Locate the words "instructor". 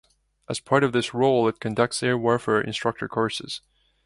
2.59-3.07